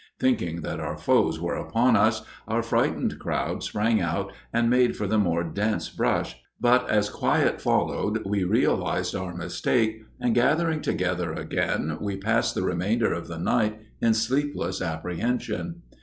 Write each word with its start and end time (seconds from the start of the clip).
Thinking 0.19 0.61
that 0.61 0.79
our 0.79 0.97
foes 0.97 1.39
were 1.39 1.53
upon 1.53 1.95
us, 1.95 2.23
our 2.47 2.63
frightened 2.63 3.19
crowd 3.19 3.61
sprang 3.61 4.01
out 4.01 4.33
and 4.51 4.67
made 4.67 4.95
for 4.97 5.05
the 5.05 5.19
more 5.19 5.43
dense 5.43 5.89
brush, 5.91 6.39
but 6.59 6.89
as 6.89 7.07
quiet 7.11 7.61
followed 7.61 8.25
we 8.25 8.43
realized 8.43 9.13
our 9.15 9.35
mistake 9.35 10.01
and 10.19 10.33
gathering 10.33 10.81
together 10.81 11.33
again 11.33 11.99
we 12.01 12.17
passed 12.17 12.55
the 12.55 12.63
remainder 12.63 13.13
of 13.13 13.27
the 13.27 13.37
night 13.37 13.79
in 14.01 14.15
sleepless 14.15 14.81
apprehension. 14.81 15.83